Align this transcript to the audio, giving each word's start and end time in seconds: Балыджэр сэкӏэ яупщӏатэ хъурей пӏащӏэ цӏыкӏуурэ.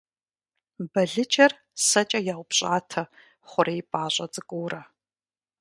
Балыджэр 0.91 1.51
сэкӏэ 1.87 2.19
яупщӏатэ 2.33 3.03
хъурей 3.49 3.81
пӏащӏэ 3.89 4.25
цӏыкӏуурэ. 4.33 4.81